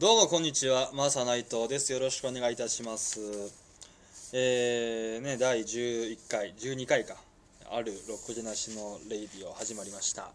[0.00, 1.92] どうもこんにちは、マーサ内藤です。
[1.92, 3.20] よろしくお願いいたします。
[4.32, 7.16] えー、ね、第11回、12回か、
[7.70, 10.30] あるロックジェなしのレイディオ始まりました。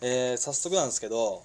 [0.00, 1.44] えー、早速なんですけど、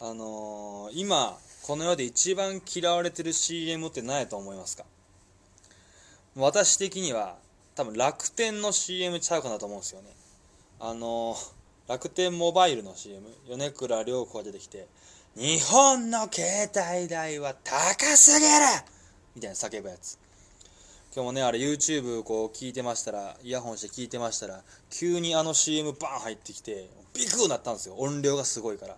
[0.00, 4.84] あのー今、この世で一番嫌われてる CM って何やと思いますか？
[6.34, 7.36] 私的には、
[7.76, 10.08] 多分楽天の CM ちゃうかなと思うんですよね。
[10.80, 11.54] あのー
[11.86, 14.88] 楽天モバイルの CM、米倉涼子が出てきて、
[15.36, 18.52] 日本の携帯代は高すぎる
[19.34, 20.16] みたいな叫ぶやつ。
[21.12, 27.96] 今日もね、あれ YouTube こう聞いてましたら、イヤホンして聞いてましたら、急にあの CM バーン入ってきて、ビクーなったんですよ。
[27.96, 28.94] 音量がすごいから。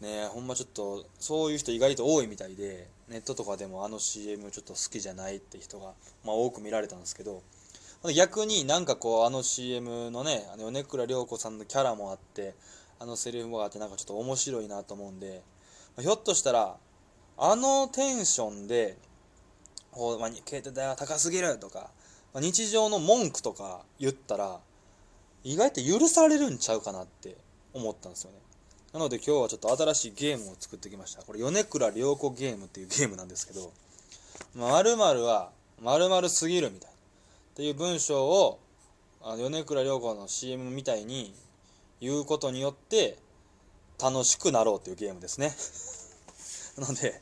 [0.00, 5.92] ねえ、ほんまちょっと、そういう人意外と多いみたいで、ネットとかでもあの CM ちょっと好きじゃないって人が、
[6.24, 7.44] まあ多く見られたんですけど、
[8.16, 12.54] 逆になんかこうあの CM のねあの米倉涼子さんのキャラもあって
[13.00, 15.42] あのセリフもあってなんかちょっと面白いなと思うんで
[15.98, 16.76] ひょっとしたら
[17.36, 18.96] あのテンションで
[19.92, 21.90] こう、まあ、携帯代は高すぎるとか、
[22.34, 24.60] まあ日常の文句とか言ったら
[25.44, 27.36] 意外と許されるんちゃうかなって
[27.72, 28.38] 思ったんですよね。
[28.92, 31.22] なので今日はちょっと新しいゲームを作ってきました。
[31.22, 33.72] これ米倉涼子ゲームっていうゲームなんですけど
[34.54, 36.94] 〇〇は〇〇すぎるみたいな。
[36.94, 36.98] っ
[37.54, 38.60] ていう文章を
[39.22, 41.34] あの米倉涼子の CM みたいに
[42.00, 43.18] 言うことによって
[44.00, 45.56] 楽しくなろうというゲームですね。
[46.78, 47.20] なので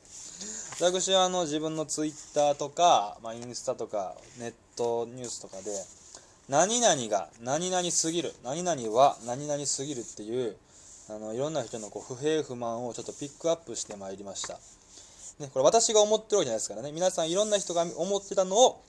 [0.80, 5.84] 私はあの自分の Twitter とか、まあ、インスタとかネットニュースとかで
[6.48, 10.56] 何々が何々すぎる何々は何々すぎるっていう
[11.08, 14.58] あのいろんな人のこう不平不満をちょっとピックアップしてまいりました。
[15.38, 16.92] ね、これ私が思ってるわけじゃないですからね。
[16.92, 18.82] 皆さんいろんな人が思ってたのを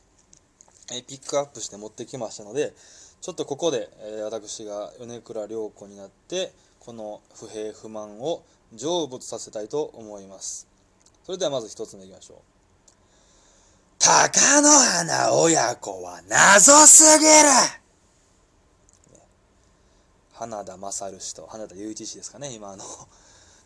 [0.94, 2.74] えピックアップして持ってきましたので
[3.22, 8.44] ちょっとここで、えー私が米倉涼子になってこの不平不満を
[8.76, 10.68] 成仏させたいと思います。
[11.26, 12.38] それではまず一つ目いきましょう。
[14.00, 14.72] 貴乃
[15.06, 17.31] 花親子は謎すぎる。
[20.34, 22.53] 花田勝氏と花田雄一氏ですかね。
[22.53, 22.84] 今あの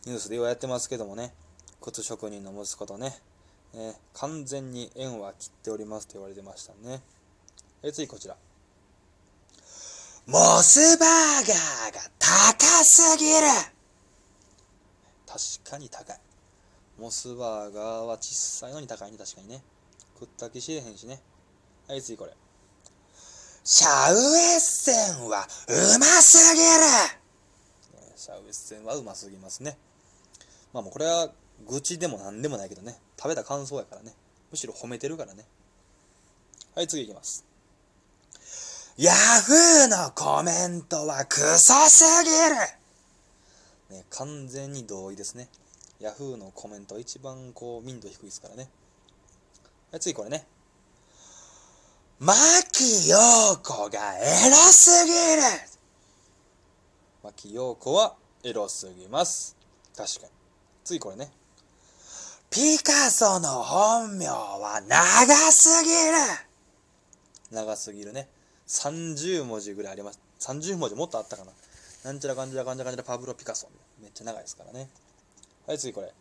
[0.06, 1.34] ニュースでようやってますけどもね。
[1.82, 3.14] 靴職人の息子とね。
[3.74, 7.02] ね、完全に縁は切っておりますと言われてましたね。
[7.84, 8.36] え次こちら。
[10.32, 11.10] モスバー
[11.46, 13.48] ガーが高すぎる
[15.28, 16.18] 確かに高い。
[16.98, 19.62] モスバーガーは小さいのに高いね、確かにね。
[20.18, 21.20] 食った気しれへんしね。
[21.90, 22.32] はい、次これ。
[23.66, 26.68] シャウエッセンはうますぎる
[28.16, 29.78] シャウエッセンはうますぎますね。
[30.72, 31.30] まあもうこれは
[31.68, 32.98] 愚痴でも何でもないけどね。
[33.18, 34.14] 食べた感想やからね。
[34.50, 35.44] むしろ褒めてるからね。
[36.74, 37.51] はい、次いきます。
[39.02, 45.50] ヤフーのコメントはクソすぎるね、完全に同意ですね。
[46.00, 48.70] ヤフーのコメントは一番こう民度低いですからね。
[49.92, 50.46] はい、次これね。
[52.20, 52.38] 牧
[53.10, 53.18] 陽
[53.64, 55.42] 子がエロすぎる
[57.24, 58.14] 牧陽子は
[58.44, 59.58] エロすぎます。
[59.98, 60.32] 確かに。
[60.84, 61.32] 次これね。
[62.52, 65.96] ピカソの本名は長すぎる
[67.50, 68.30] 長すぎるね。
[68.72, 70.20] 30文字ぐらいあります。
[70.40, 71.52] 30文字もっとあったかな。
[72.04, 73.68] なんちゃらかんちゃらかんちゃらかんちゃらパブロ・ピカソ。
[74.02, 74.90] めっちゃ長いですからね。
[75.68, 76.12] はい、次これ。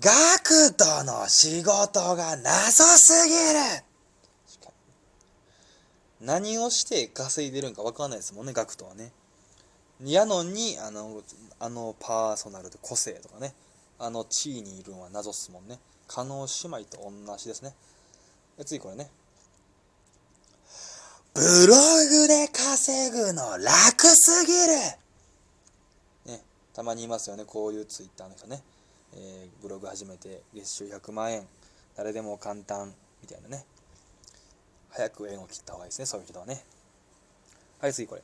[0.00, 0.10] ガ
[0.42, 3.84] クトの仕事が謎すぎる
[6.20, 9.12] 何をして稼いでるんか分かんないですもんね、ガクトはね。
[10.02, 11.22] やのに、あの、
[11.60, 13.54] あのパーソナルで個性とかね。
[13.98, 15.78] あの地位にいるのは謎っすもんね。
[16.08, 17.74] 加納姉妹と同じですね。
[18.64, 19.10] 次これね。
[21.34, 26.40] ブログで稼ぐの楽すぎるね、
[26.72, 28.62] たまにいますよね、こういうツイッターの人ね。
[29.14, 31.44] えーブログ始めて月収100万円、
[31.96, 33.64] 誰でも簡単みたいなね。
[34.90, 36.64] 早く縁を切った方がいいですね、そういう人はね。
[37.80, 38.22] はい、次これ。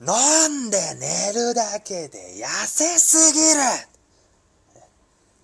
[0.00, 3.46] 飲んで寝るだけで痩せすぎる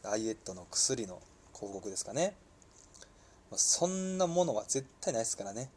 [0.03, 1.23] ダイエットの薬の
[1.55, 2.35] 広告ですかね。
[3.55, 5.71] そんなものは絶対ないですからね。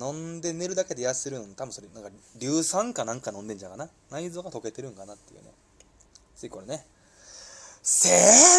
[0.00, 3.88] 飲んで寝るだけで痩せるの多分それ、なんか硫酸かなんか飲んでんじゃうかな。
[4.10, 5.50] 内臓が溶けてるんかなっていうね。
[6.36, 6.86] 次これね。
[7.82, 8.08] セ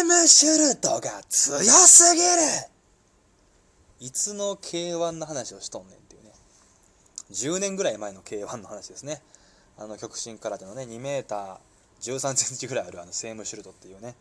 [0.02, 2.26] ームシュルトが強すぎる
[4.00, 6.32] いつの K1 の話をしとんねんっていうね。
[7.32, 9.22] 10年ぐらい前の K1 の話ですね。
[9.78, 14.14] あの極真空手のね、2メーター13センチぐらいあるあのセームシュルトっていうね。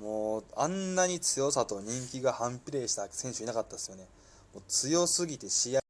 [0.00, 4.06] もう、あんなに強さと人気が反比例した選手いなかったですよね。
[4.54, 5.80] もう強すぎて試合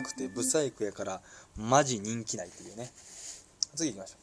[0.00, 1.20] なくて、ブサイクやから、
[1.56, 2.90] マジ人気ないっていうね。
[3.76, 4.20] 次行きましょう。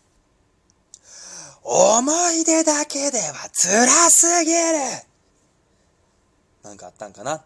[1.99, 4.57] 思い出だけでは辛すぎる
[6.63, 7.43] なんかあったんかな？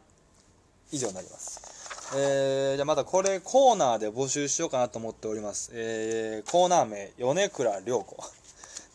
[0.91, 1.59] 以上になります。
[2.15, 5.71] えー、じゃあまたこれコーナーで募集しようかなと思っております。
[5.73, 8.17] えー、コーナー名、米倉涼子。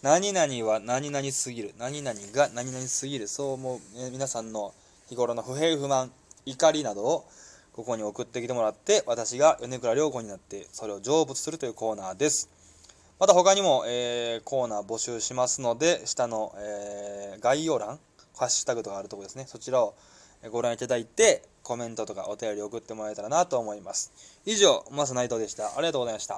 [0.03, 1.75] 何々は何々すぎる。
[1.79, 3.27] 何々が何々すぎる。
[3.29, 4.75] そう思う、え皆さんの
[5.09, 6.13] 日頃の不平不満、
[6.45, 7.25] 怒りなどを
[7.77, 12.49] ここに送ってきてもらって、私が米倉涼子になって、それを成仏するというコーナーです。
[13.21, 18.01] また他にも、えーコーナー募集しますので、下の、えー概要欄、
[18.35, 19.45] ハッシュタグとかあるところですね。
[19.47, 19.95] そちらを
[20.51, 24.11] ご覧いただいて、コメントとかお便り送ってもらえたらなと思います。
[24.47, 25.67] 以上、マス内藤でした。
[25.67, 26.35] ありがとうございました。